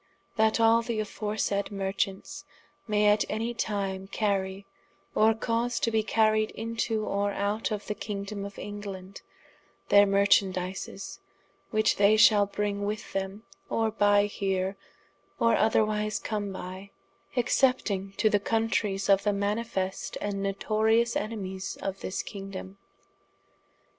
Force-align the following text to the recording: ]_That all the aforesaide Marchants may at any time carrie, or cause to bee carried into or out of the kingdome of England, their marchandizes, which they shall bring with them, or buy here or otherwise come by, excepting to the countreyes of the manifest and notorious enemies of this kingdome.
]_That 0.39 0.59
all 0.59 0.81
the 0.81 0.97
aforesaide 0.99 1.69
Marchants 1.69 2.43
may 2.87 3.05
at 3.05 3.23
any 3.29 3.53
time 3.53 4.07
carrie, 4.07 4.65
or 5.13 5.35
cause 5.35 5.79
to 5.79 5.91
bee 5.91 6.01
carried 6.01 6.49
into 6.57 7.05
or 7.05 7.31
out 7.33 7.69
of 7.69 7.85
the 7.85 7.93
kingdome 7.93 8.43
of 8.43 8.57
England, 8.57 9.21
their 9.89 10.07
marchandizes, 10.07 11.19
which 11.69 11.97
they 11.97 12.17
shall 12.17 12.47
bring 12.47 12.83
with 12.83 13.13
them, 13.13 13.43
or 13.69 13.91
buy 13.91 14.25
here 14.25 14.75
or 15.39 15.55
otherwise 15.55 16.17
come 16.17 16.51
by, 16.51 16.89
excepting 17.35 18.13
to 18.13 18.27
the 18.27 18.39
countreyes 18.39 19.07
of 19.07 19.21
the 19.21 19.33
manifest 19.33 20.17
and 20.19 20.41
notorious 20.41 21.15
enemies 21.15 21.77
of 21.79 21.99
this 21.99 22.23
kingdome. 22.23 22.79